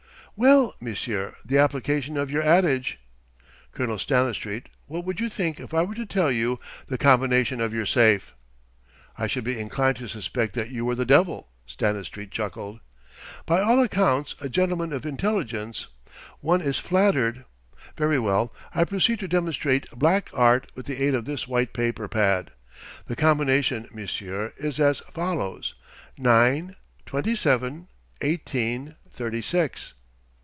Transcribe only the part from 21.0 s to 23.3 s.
aid of this white paper pad. The